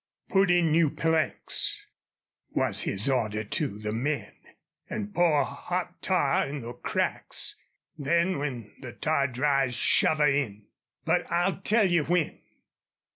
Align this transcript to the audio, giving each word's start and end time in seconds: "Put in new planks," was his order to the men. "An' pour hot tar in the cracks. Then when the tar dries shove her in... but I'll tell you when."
"Put 0.29 0.49
in 0.49 0.71
new 0.71 0.89
planks," 0.89 1.85
was 2.49 2.81
his 2.81 3.07
order 3.07 3.43
to 3.43 3.77
the 3.77 3.91
men. 3.91 4.33
"An' 4.89 5.11
pour 5.13 5.43
hot 5.43 6.01
tar 6.01 6.47
in 6.47 6.61
the 6.61 6.73
cracks. 6.73 7.55
Then 7.99 8.39
when 8.39 8.73
the 8.79 8.93
tar 8.93 9.27
dries 9.27 9.75
shove 9.75 10.17
her 10.17 10.25
in... 10.25 10.65
but 11.05 11.31
I'll 11.31 11.61
tell 11.61 11.85
you 11.85 12.05
when." 12.05 12.41